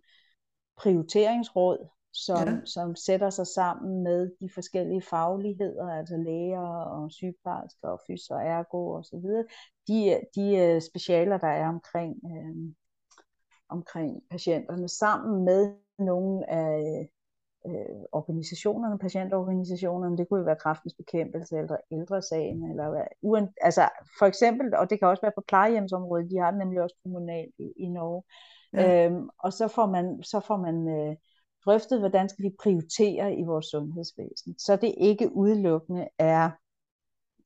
[0.77, 2.65] prioriteringsråd, som, ja.
[2.65, 8.43] som sætter sig sammen med de forskellige fagligheder, altså læger og sygeplejersker og fys og
[8.43, 9.45] ergo og så videre,
[9.89, 12.75] de, de øh, specialer, der er omkring, øh,
[13.69, 17.09] omkring patienterne, sammen med nogle af
[17.67, 24.27] øh, organisationerne, patientorganisationerne, det kunne jo være kraftens bekæmpelse, eller ældresagen, eller uen, altså for
[24.27, 27.73] eksempel, og det kan også være på plejehjemsområdet, de har det nemlig også kommunalt i,
[27.77, 28.23] i Norge,
[28.73, 29.07] ja.
[29.07, 31.17] øhm, og så får man, så får man øh,
[31.65, 36.51] drøftet, hvordan skal vi prioritere i vores sundhedsvæsen, så det ikke udelukkende er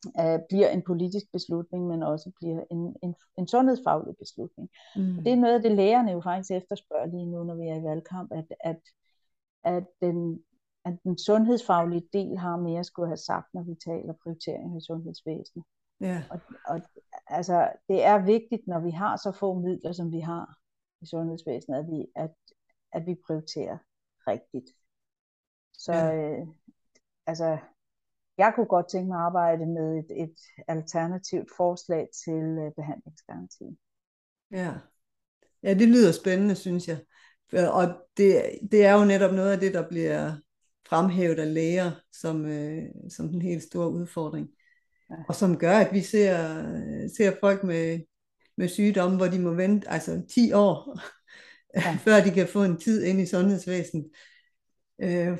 [0.07, 4.69] uh, bliver en politisk beslutning, men også bliver en, en, en sundhedsfaglig beslutning.
[4.97, 5.25] Mm.
[5.25, 7.85] det er noget af det, lægerne jo faktisk efterspørger lige nu, når vi er i
[7.85, 8.81] valgkamp, at, at,
[9.65, 10.45] at, den,
[10.85, 14.81] at den sundhedsfaglige del har mere at skulle have sagt, når vi taler prioritering i
[14.81, 15.65] sundhedsvæsenet.
[16.03, 16.23] Yeah.
[16.31, 16.81] Og, og
[17.27, 20.57] altså, det er vigtigt, når vi har så få midler, som vi har
[21.01, 22.35] i sundhedsvæsenet, at vi, at,
[22.93, 23.79] at vi prioriterer
[24.27, 24.71] rigtigt.
[25.73, 26.41] Så yeah.
[26.41, 26.47] øh,
[27.27, 27.59] altså,
[28.39, 30.37] jeg kunne godt tænke mig at arbejde med et, et
[30.69, 33.65] alternativt forslag til uh, behandlingsgaranti.
[34.51, 34.73] Ja.
[35.63, 36.99] ja, det lyder spændende, synes jeg.
[37.53, 37.85] Og
[38.17, 40.33] det, det er jo netop noget af det, der bliver
[40.89, 44.49] fremhævet af læger som, øh, som den helt store udfordring.
[45.11, 45.15] Ja.
[45.29, 46.37] Og som gør, at vi ser,
[47.17, 48.01] ser folk med,
[48.57, 50.99] med sygdomme, hvor de må vente altså 10 år,
[51.75, 51.99] ja.
[52.05, 54.07] før de kan få en tid ind i sundhedsvæsenet
[54.99, 55.39] øh,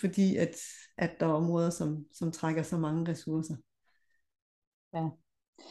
[0.00, 0.56] fordi at,
[0.96, 3.56] at der er områder, som, som trækker så mange ressourcer.
[4.94, 5.08] Ja.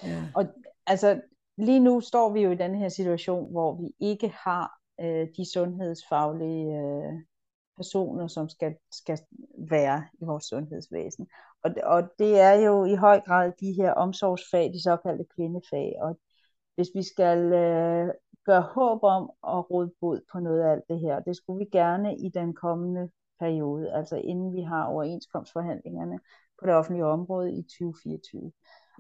[0.04, 0.24] ja.
[0.36, 0.46] Og
[0.86, 1.22] altså,
[1.58, 5.52] lige nu står vi jo i den her situation, hvor vi ikke har øh, de
[5.54, 7.14] sundhedsfaglige øh,
[7.78, 9.20] personer, som skal, skal
[9.58, 11.28] være i vores sundhedsvæsen.
[11.64, 15.94] Og, og det er jo i høj grad de her omsorgsfag, de såkaldte kvindefag.
[16.02, 16.20] Og
[16.76, 18.10] hvis vi skal øh,
[18.46, 21.70] gøre håb om at råde bod på noget af alt det her, det skulle vi
[21.72, 26.20] gerne i den kommende periode, altså inden vi har overenskomstforhandlingerne
[26.60, 28.52] på det offentlige område i 2024.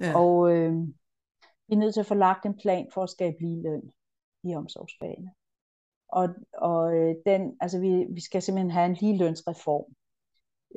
[0.01, 0.17] Ja.
[0.19, 0.73] Og øh,
[1.67, 3.91] vi er nødt til at få lagt en plan for at skabe lige løn
[4.43, 5.31] i omsorgsfagene.
[6.07, 9.95] Og, og øh, den, altså vi, vi skal simpelthen have en ligelønsreform.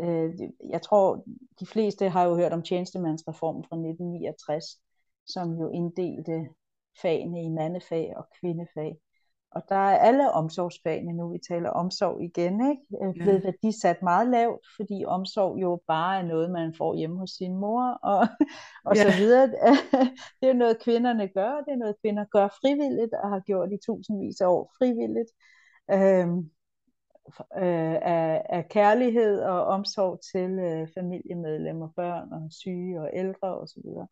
[0.01, 0.35] Øh,
[0.71, 1.25] jeg tror,
[1.61, 4.64] de fleste har jo hørt om tjenestemandsreformen fra 1969,
[5.27, 6.49] som jo inddelte
[7.03, 8.97] fagene i mandefag og kvindefag.
[9.57, 12.83] Og der er alle omsorgsfagene nu, vi taler omsorg igen, ikke?
[13.03, 13.45] Øh, blevet ja.
[13.45, 17.83] værdisat meget lavt, fordi omsorg jo bare er noget, man får hjemme hos sin mor,
[18.12, 18.27] og,
[18.85, 19.03] og ja.
[19.03, 19.47] så videre.
[20.40, 23.79] Det er noget, kvinderne gør, det er noget, kvinder gør frivilligt, og har gjort i
[23.87, 25.31] tusindvis af år frivilligt.
[25.92, 26.51] Øhm,
[27.57, 33.66] øh, af, af kærlighed og omsorg til øh, familiemedlemmer, børn og syge og ældre osv.
[33.66, 34.07] Så, videre.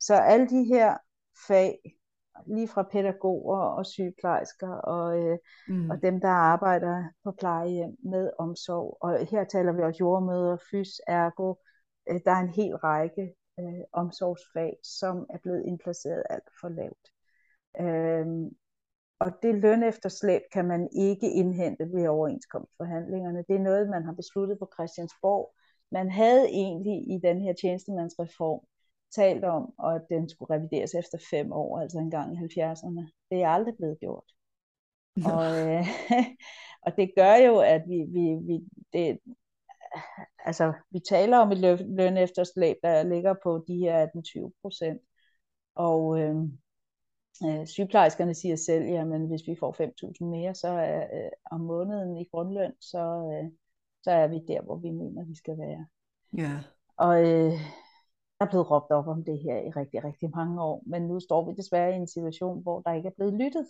[0.00, 0.96] så alle de her
[1.46, 1.78] fag,
[2.46, 5.90] lige fra pædagoger og sygeplejersker og, øh, mm.
[5.90, 8.98] og dem, der arbejder på plejehjem med omsorg.
[9.00, 11.54] Og her taler vi også jordmøder, fys, ergo.
[12.10, 17.06] Øh, der er en hel række øh, omsorgsfag, som er blevet indplaceret alt for lavt.
[17.80, 18.26] Øh,
[19.18, 23.44] og det lønefterslæb kan man ikke indhente ved overenskomstforhandlingerne.
[23.48, 25.54] Det er noget, man har besluttet på Christiansborg.
[25.92, 28.60] Man havde egentlig i den her tjenestemandsreform
[29.14, 33.26] talt om, at den skulle revideres efter fem år, altså en gang i 70'erne.
[33.30, 34.32] Det er aldrig blevet gjort.
[35.16, 35.86] Og, øh,
[36.86, 38.60] og det gør jo, at vi, vi, vi
[38.92, 39.18] det,
[40.38, 45.00] altså, vi taler om et lønefterslæb, der ligger på de her 18-20 procent.
[45.74, 46.36] Og, øh,
[47.44, 52.16] Øh, sygeplejerskerne siger selv, at hvis vi får 5.000 mere så er, øh, om måneden
[52.16, 53.50] i grundløn, så, øh,
[54.02, 55.86] så er vi der, hvor vi mener, vi skal være.
[56.36, 56.60] Ja.
[56.96, 57.52] Og øh,
[58.42, 61.20] der er blevet råbt op om det her i rigtig, rigtig mange år, men nu
[61.20, 63.66] står vi desværre i en situation, hvor der ikke er blevet lyttet.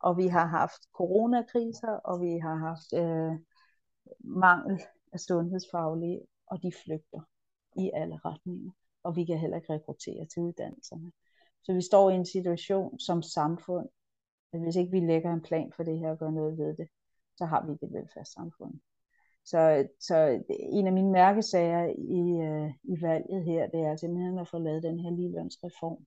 [0.00, 3.32] Og vi har haft coronakriser, og vi har haft øh,
[4.20, 4.80] mangel
[5.12, 7.20] af sundhedsfaglige, og de flygter
[7.76, 8.70] i alle retninger.
[9.02, 11.12] Og vi kan heller ikke rekruttere til uddannelserne.
[11.62, 13.88] Så vi står i en situation som samfund,
[14.52, 16.88] at hvis ikke vi lægger en plan for det her og gør noget ved det,
[17.36, 18.74] så har vi det velfærdssamfund.
[19.50, 21.84] Så, så en af mine mærkesager
[22.18, 26.06] i, øh, i valget her, det er simpelthen at få lavet den her ligelønsreform,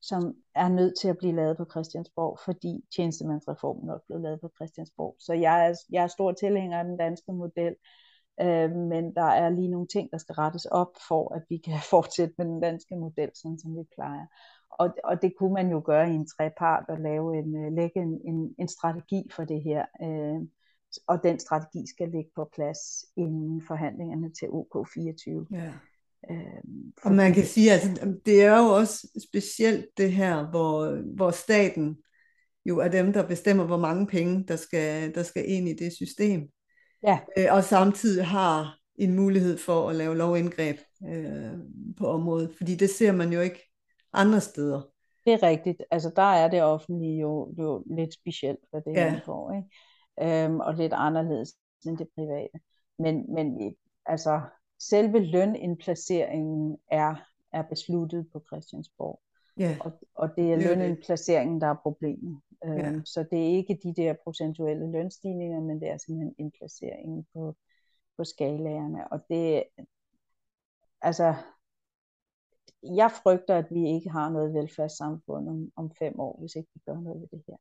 [0.00, 4.50] som er nødt til at blive lavet på Christiansborg, fordi tjenestemandsreformen også blev lavet på
[4.56, 5.16] Christiansborg.
[5.18, 7.74] Så jeg er, jeg er stor tilhænger af den danske model,
[8.40, 11.78] øh, men der er lige nogle ting, der skal rettes op for, at vi kan
[11.94, 14.26] fortsætte med den danske model, sådan som vi plejer.
[14.70, 18.00] Og, og det kunne man jo gøre i en trepart og lave en, øh, lægge
[18.00, 19.84] en, en, en strategi for det her.
[20.02, 20.40] Øh,
[21.06, 25.56] og den strategi skal ligge på plads inden forhandlingerne til OK24.
[25.56, 25.72] Ja.
[26.30, 26.64] Øh,
[27.02, 31.30] og man kan sige, at altså, det er jo også specielt det her, hvor, hvor
[31.30, 31.96] staten
[32.66, 35.92] jo er dem, der bestemmer, hvor mange penge, der skal, der skal ind i det
[35.92, 36.48] system.
[37.02, 37.18] Ja.
[37.38, 40.76] Øh, og samtidig har en mulighed for at lave lovindgreb
[41.08, 41.52] øh,
[41.96, 43.70] på området, fordi det ser man jo ikke
[44.12, 44.82] andre steder.
[45.24, 45.82] Det er rigtigt.
[45.90, 49.20] Altså der er det offentlige jo, jo lidt specielt, hvad det ja.
[49.26, 49.68] får, ikke?
[50.22, 51.54] Øhm, og lidt anderledes
[51.86, 52.60] end det private.
[52.98, 54.40] Men, men altså
[54.78, 57.14] selve lønindplaceringen er,
[57.52, 59.20] er besluttet på Christiansborg.
[59.58, 59.76] Ja.
[59.80, 62.40] Og, og det er lønindplaceringen, der er problemet.
[62.64, 63.00] Øhm, ja.
[63.04, 67.56] Så det er ikke de der procentuelle lønstigninger, men det er simpelthen indplaceringen på,
[68.16, 69.12] på skalagerne.
[69.12, 69.64] Og det,
[71.00, 71.34] altså,
[72.82, 76.80] jeg frygter, at vi ikke har noget velfærdssamfund om, om fem år, hvis ikke vi
[76.86, 77.56] gør noget ved det her.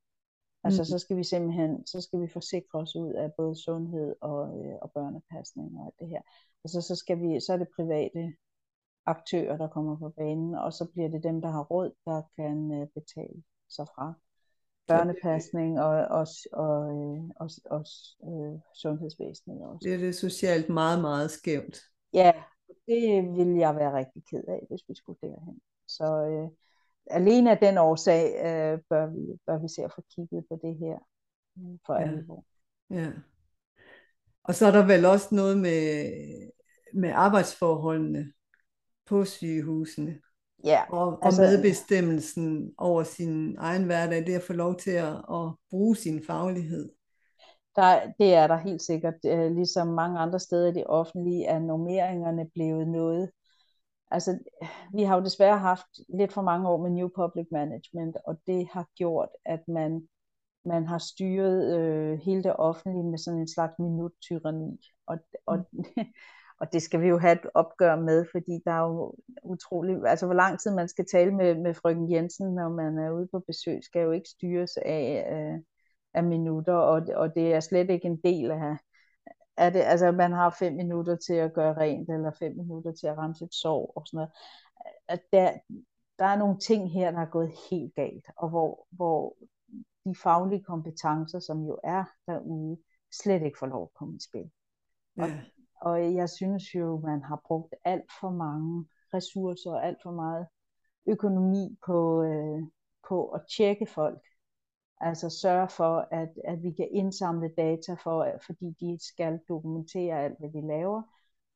[0.64, 0.86] Altså mm.
[0.86, 4.76] så skal vi simpelthen, så skal vi forsikre os ud af både sundhed og, øh,
[4.82, 6.22] og børnepasning og alt det her.
[6.64, 8.34] Altså så skal vi, så er det private
[9.06, 12.72] aktører, der kommer på banen, og så bliver det dem, der har råd, der kan
[12.72, 14.14] øh, betale sig fra
[14.88, 17.86] børnepasning og, og, og, øh, og, og,
[18.20, 19.80] og øh, sundhedsvæsenet også.
[19.84, 21.78] Det er det socialt meget, meget skævt.
[22.14, 22.32] Ja,
[22.88, 25.62] det ville jeg være rigtig ked af, hvis vi skulle derhen.
[25.88, 26.50] Så øh,
[27.08, 30.78] alene af den årsag øh, bør, vi, bør vi se at få kigget på det
[30.78, 30.98] her
[31.58, 32.02] øh, for ja.
[32.02, 32.46] alvor.
[32.90, 33.12] Ja.
[34.44, 36.12] Og så er der vel også noget med,
[36.94, 38.32] med arbejdsforholdene
[39.06, 40.20] på sygehusene.
[40.64, 45.16] Ja, og, altså, og medbestemmelsen over sin egen hverdag, det at få lov til at,
[45.16, 46.90] at bruge sin faglighed.
[47.76, 49.14] Der, det er der helt sikkert.
[49.26, 53.30] Øh, ligesom mange andre steder i det offentlige er normeringerne blevet noget.
[54.14, 54.40] Altså,
[54.94, 58.68] vi har jo desværre haft lidt for mange år med New Public Management, og det
[58.72, 60.08] har gjort, at man,
[60.66, 64.80] man har styret øh, hele det offentlige med sådan en slags minuttyranni.
[65.08, 65.84] Og, og, mm.
[66.60, 70.26] og det skal vi jo have et opgør med, fordi der er jo utrolig, altså
[70.26, 73.40] hvor lang tid man skal tale med, med frøken Jensen, når man er ude på
[73.40, 75.60] besøg, skal jo ikke styres af, øh,
[76.14, 78.78] af minutter, og, og det er slet ikke en del af,
[79.58, 79.80] af det.
[79.80, 83.46] Altså, man har fem minutter til at gøre rent, eller fem minutter til at rense
[83.46, 84.32] et sår, og sådan noget.
[85.08, 85.52] At der,
[86.20, 89.38] der er nogle ting her, der er gået helt galt, og hvor, hvor
[90.06, 92.78] de faglige kompetencer, som jo er derude,
[93.12, 94.52] slet ikke får lov at komme i spil.
[95.18, 95.24] Ja.
[95.24, 95.30] Og,
[95.92, 100.48] og jeg synes jo, man har brugt alt for mange ressourcer og alt for meget
[101.06, 102.64] økonomi på, øh,
[103.10, 104.20] på at tjekke folk
[105.00, 110.40] Altså sørge for, at, at vi kan indsamle data, for, fordi de skal dokumentere alt,
[110.40, 111.02] hvad de laver.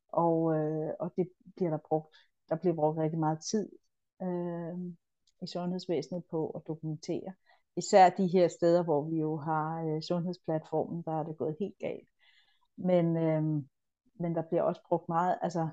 [0.08, 2.16] Og, øh, og det bliver der brugt.
[2.48, 3.68] Der bliver brugt rigtig meget tid
[4.22, 4.78] øh,
[5.42, 7.32] i sundhedsvæsenet på at dokumentere.
[7.76, 11.78] Især de her steder, hvor vi jo har øh, sundhedsplatformen, der er det gået helt
[11.78, 12.08] galt.
[12.76, 13.42] Men, øh,
[14.20, 15.68] men der bliver også brugt meget, altså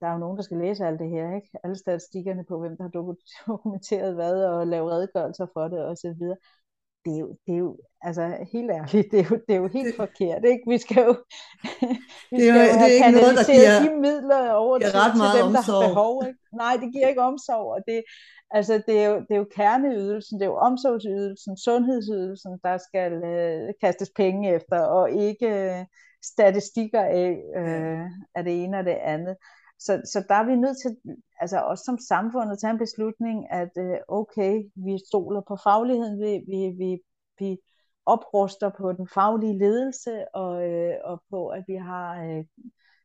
[0.00, 1.48] der er jo nogen, der skal læse alt det her, ikke?
[1.62, 2.90] Alle statistikkerne på, hvem der har
[3.46, 6.36] dokumenteret hvad, og lave redegørelser for det, og så videre.
[7.04, 9.68] Det er jo, det er jo altså helt ærligt, det er jo, det er jo
[9.68, 10.64] helt det, forkert, ikke?
[10.72, 11.14] Vi skal jo,
[12.30, 14.78] vi det er, skal jo det have er ikke noget, der giver, de midler over
[14.78, 15.82] til, ret meget til dem, der omsorg.
[15.82, 16.40] har behov, ikke?
[16.62, 17.98] Nej, det giver ikke omsorg, og det,
[18.50, 23.12] altså, det, er jo, det er jo kerneydelsen, det er jo omsorgsydelsen, sundhedsydelsen, der skal
[23.32, 25.84] øh, kastes penge efter, og ikke øh,
[26.32, 29.36] statistikker af, øh, af det ene og det andet.
[29.80, 30.96] Så, så der er vi nødt til,
[31.40, 36.20] altså også som samfund, at tage en beslutning, at øh, okay, vi stoler på fagligheden,
[36.20, 36.98] vi, vi, vi,
[37.38, 37.58] vi
[38.06, 42.44] opruster på den faglige ledelse, og, øh, og på, at vi har øh,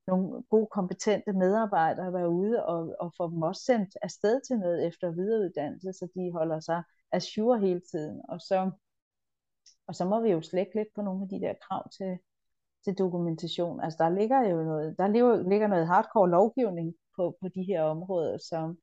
[0.07, 5.11] nogle gode, kompetente medarbejdere derude, og, og får dem også sendt afsted til noget efter
[5.11, 8.21] videreuddannelse, så de holder sig assure hele tiden.
[8.29, 8.71] Og så,
[9.87, 12.17] og så må vi jo slække lidt på nogle af de der krav til,
[12.85, 13.81] til dokumentation.
[13.81, 17.81] Altså der ligger jo noget, der ligger, ligger noget hardcore lovgivning på, på de her
[17.81, 18.77] områder, som,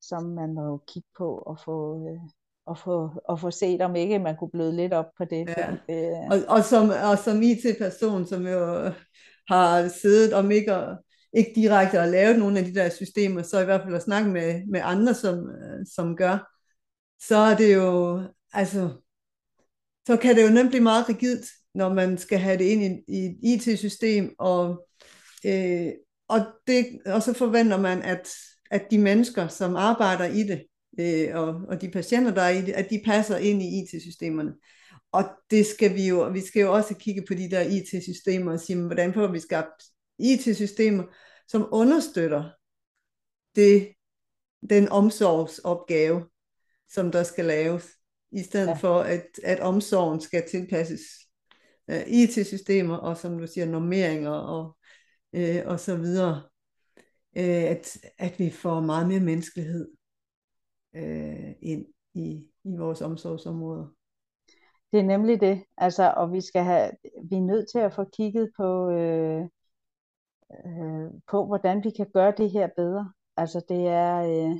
[0.00, 2.20] som man må kigge på og få, øh,
[2.66, 5.48] og få, og få set, om ikke man kunne bløde lidt op på det.
[5.48, 5.76] Ja.
[5.88, 8.90] det Og, og, som, og som IT-person, som jo
[9.48, 10.98] har siddet om ikke, at,
[11.32, 14.30] ikke direkte at lave nogle af de der systemer, så i hvert fald at snakke
[14.30, 15.50] med, med andre, som,
[15.94, 16.52] som gør,
[17.22, 18.20] så er det jo,
[18.52, 18.90] altså,
[20.06, 23.02] så kan det jo nemt blive meget rigidt, når man skal have det ind i,
[23.08, 24.86] i et IT-system, og,
[25.46, 25.88] øh,
[26.28, 28.34] og, det, og så forventer man, at,
[28.70, 30.66] at de mennesker, som arbejder i det,
[31.00, 34.52] øh, og, og de patienter, der er i det, at de passer ind i IT-systemerne.
[35.12, 38.60] Og det skal vi jo, vi skal jo også kigge på de der IT-systemer og
[38.60, 39.82] sige, hvordan får vi skabt
[40.18, 41.04] IT-systemer,
[41.48, 42.50] som understøtter
[43.54, 43.88] det,
[44.70, 46.24] den omsorgsopgave,
[46.88, 47.86] som der skal laves,
[48.32, 48.72] i stedet ja.
[48.74, 51.00] for at, at omsorgen skal tilpasses
[51.88, 54.76] øh, IT-systemer, og som du siger, normeringer og,
[55.32, 56.42] øh, og så videre.
[57.36, 59.90] Øh, at, at vi får meget mere menneskelighed
[60.96, 63.86] øh, ind i, i vores omsorgsområder.
[64.92, 66.90] Det er nemlig det, altså, og vi skal have,
[67.30, 69.42] vi er nødt til at få kigget på, øh,
[70.66, 73.12] øh, på hvordan vi kan gøre det her bedre.
[73.36, 74.56] Altså det er, øh,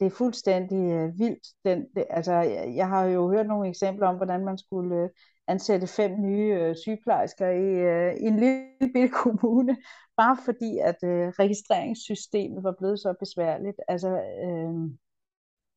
[0.00, 1.46] det er fuldstændig øh, vildt.
[1.64, 5.08] Den, det, altså, jeg, jeg har jo hørt nogle eksempler om, hvordan man skulle øh,
[5.48, 9.76] ansætte fem nye øh, sygeplejersker i, øh, i en lille bitte kommune,
[10.20, 13.76] bare fordi at øh, registreringssystemet var blevet så besværligt.
[13.88, 14.08] Altså,
[14.44, 14.90] øh,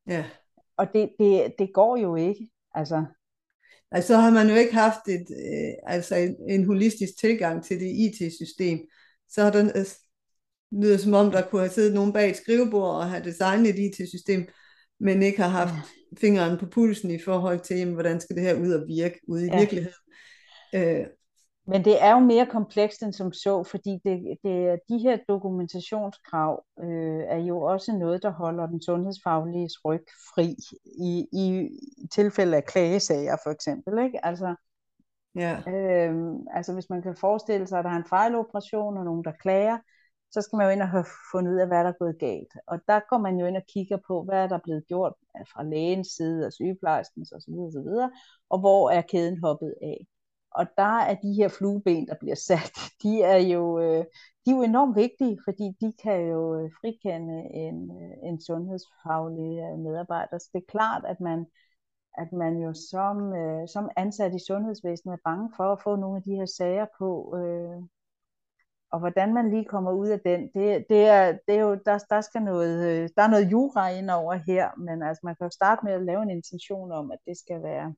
[0.08, 0.26] ja.
[0.78, 2.50] Og det, det, det går jo ikke.
[2.76, 3.06] Altså,
[3.92, 7.80] Altså, så har man jo ikke haft et, øh, altså en, en holistisk tilgang til
[7.80, 8.80] det IT-system.
[9.30, 9.86] Så har den øh,
[10.72, 13.80] lyder som om, der kunne have siddet nogen bag et skrivebord og have designet et
[13.80, 14.48] IT-system,
[15.00, 16.18] men ikke har haft ja.
[16.18, 19.46] fingeren på pulsen i forhold til, jamen, hvordan skal det her ud og virke ude
[19.46, 19.60] i ja.
[19.60, 19.96] virkeligheden.
[20.76, 21.06] Øh,
[21.68, 26.64] men det er jo mere komplekst end som så, fordi det, det, de her dokumentationskrav
[26.84, 30.06] øh, er jo også noget, der holder den sundhedsfaglige ryg
[30.36, 30.56] fri
[31.00, 31.70] i, i
[32.12, 34.04] tilfælde af klagesager for eksempel.
[34.06, 34.26] Ikke?
[34.26, 34.56] Altså,
[35.36, 35.62] ja.
[35.68, 39.32] øh, altså hvis man kan forestille sig, at der er en fejloperation og nogen, der
[39.42, 39.78] klager,
[40.32, 42.54] så skal man jo ind og have fundet ud af, hvad der er gået galt.
[42.68, 45.14] Og der går man jo ind og kigger på, hvad er der blevet gjort
[45.54, 47.54] fra lægens side og sygeplejerskens osv.
[47.54, 47.90] osv.
[48.50, 50.08] Og hvor er kæden hoppet af.
[50.52, 54.06] Og der er de her flueben, der bliver sat, de er jo, øh,
[54.46, 59.80] de er jo enormt vigtige, fordi de kan jo øh, frikende en, øh, en sundhedsfaglig
[59.80, 60.38] medarbejder.
[60.38, 61.46] Så det er klart, at man,
[62.18, 63.34] at man jo som,
[63.68, 67.36] som ansat i sundhedsvæsenet er bange for at få nogle af de her sager på
[68.92, 71.98] og hvordan man lige kommer ud af den, det, det, er, det er jo, der,
[72.10, 75.50] der, skal noget, der er noget jura ind over her, men altså man kan jo
[75.50, 77.94] starte med at lave en intention om, at det skal være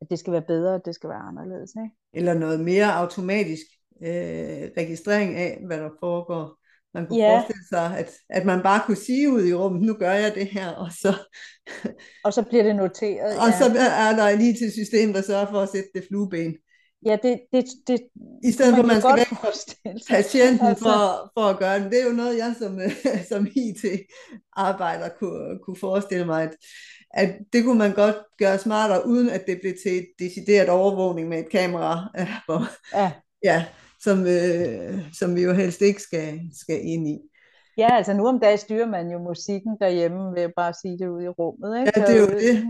[0.00, 1.70] at det skal være bedre, at det skal være anderledes.
[1.84, 1.96] Ikke?
[2.12, 3.62] Eller noget mere automatisk
[4.02, 6.56] øh, registrering af, hvad der foregår.
[6.94, 7.34] Man kunne Ja.
[7.34, 10.46] forestille sig, at, at man bare kunne sige ud i rummet, nu gør jeg det
[10.46, 11.12] her, og så,
[12.24, 13.38] Og så bliver det noteret.
[13.38, 13.58] og ja.
[13.58, 13.64] så
[14.08, 16.56] er der et IT-system, der sørger for at sætte det flueben.
[17.06, 18.00] Ja, det, det, det
[18.44, 20.14] I stedet for, at man skal sig.
[20.16, 21.90] patienten Altså- for, for at gøre det.
[21.92, 22.78] Det er jo noget, jeg som,
[23.30, 26.56] som IT-arbejder kunne, kunne forestille mig, at,
[27.10, 31.28] at det kunne man godt gøre smartere, uden at det blev til et decideret overvågning
[31.28, 32.08] med et kamera,
[32.46, 32.60] hvor,
[32.94, 33.12] Ja.
[33.44, 33.64] ja,
[34.00, 37.18] som, øh, som vi jo helst ikke skal, skal ind i.
[37.78, 41.08] ja, altså nu om dagen styrer man jo musikken derhjemme ved bare at sige det
[41.08, 41.78] ud i rummet.
[41.80, 41.92] Ikke?
[41.96, 42.64] Ja, det er jo det.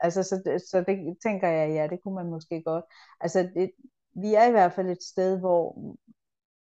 [0.00, 2.84] Altså, så, så det tænker jeg, ja, det kunne man måske godt.
[3.20, 3.70] Altså, det,
[4.14, 5.94] vi er i hvert fald et sted, hvor,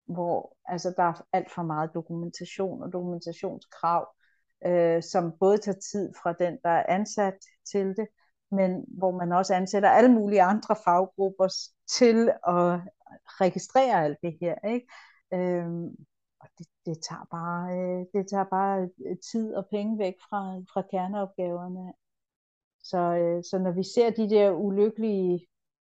[0.05, 4.15] hvor altså, der er alt for meget dokumentation og dokumentationskrav,
[4.65, 7.37] øh, som både tager tid fra den, der er ansat
[7.71, 8.07] til det,
[8.51, 11.47] men hvor man også ansætter alle mulige andre faggrupper
[11.97, 12.79] til at
[13.41, 14.55] registrere alt det her.
[14.69, 14.87] Ikke?
[15.33, 15.85] Øhm,
[16.39, 20.39] og det, det, tager bare, øh, det tager bare øh, tid og penge væk fra,
[20.73, 21.93] fra kerneopgaverne.
[22.83, 25.47] Så, øh, så når vi ser de der ulykkelige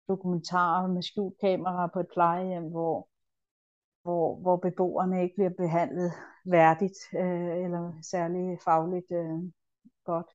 [0.09, 3.09] dokumentarer med skjult kamera på et plejehjem, hvor,
[4.03, 6.13] hvor, hvor beboerne ikke bliver behandlet
[6.45, 9.39] værdigt øh, eller særlig fagligt øh,
[10.05, 10.27] godt,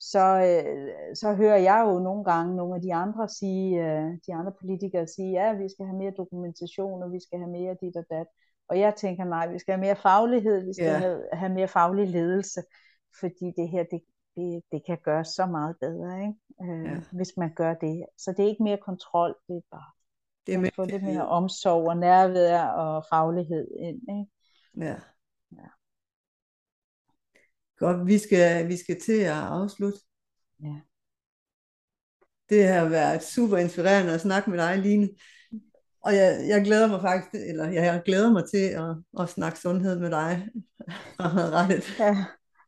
[0.00, 4.34] så, øh, så hører jeg jo nogle gange nogle af de andre sige, øh, de
[4.34, 7.96] andre politikere sige, ja, vi skal have mere dokumentation, og vi skal have mere dit
[7.96, 8.26] og dat.
[8.68, 11.00] Og jeg tænker, nej, vi skal have mere faglighed, vi skal yeah.
[11.00, 12.62] have, have mere faglig ledelse,
[13.20, 14.00] fordi det her, det,
[14.36, 16.34] det, det kan gøres så meget bedre, ikke?
[16.62, 17.00] Øh, ja.
[17.12, 18.06] hvis man gør det.
[18.18, 19.90] Så det er ikke mere kontrol, det er bare
[20.46, 24.00] det er at få lidt mere omsorg og nærvær og faglighed ind.
[24.18, 24.30] Ikke?
[24.76, 24.96] Ja.
[25.52, 25.68] ja.
[27.76, 29.98] Godt, vi skal, vi skal til at afslutte.
[30.62, 30.80] Ja.
[32.48, 35.08] Det har været super inspirerende at snakke med dig, Line.
[36.00, 40.00] Og jeg, jeg glæder mig faktisk, eller jeg glæder mig til at, at snakke sundhed
[40.00, 40.48] med dig
[41.98, 42.24] Ja,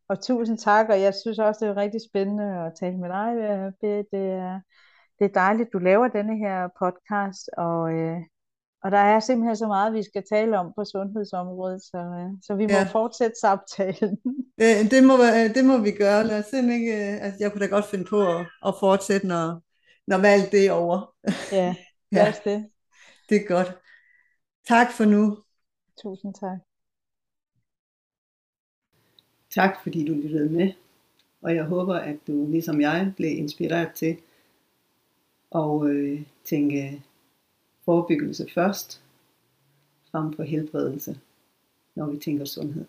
[0.09, 3.27] og tusind tak, og jeg synes også, det er rigtig spændende at tale med dig.
[3.81, 4.59] Det, det, er,
[5.19, 8.17] det er dejligt, du laver denne her podcast, og, øh,
[8.83, 12.55] og der er simpelthen så meget, vi skal tale om på sundhedsområdet, så, øh, så
[12.55, 12.83] vi må ja.
[12.83, 14.17] fortsætte samtalen.
[14.57, 15.13] Det, det, må,
[15.55, 16.27] det må vi gøre.
[16.27, 19.61] Lad os ikke, altså, jeg kunne da godt finde på at, at fortsætte, når,
[20.07, 21.13] når valget det er over.
[21.51, 21.75] Ja,
[22.11, 22.69] lad os det.
[23.29, 23.77] Det er godt.
[24.67, 25.37] Tak for nu.
[26.03, 26.66] Tusind tak.
[29.57, 30.71] Tak fordi du lyttede med,
[31.41, 34.17] og jeg håber, at du ligesom jeg blev inspireret til
[35.55, 37.03] at øh, tænke
[37.85, 39.01] forebyggelse først,
[40.11, 41.19] frem for helbredelse,
[41.95, 42.85] når vi tænker sundhed.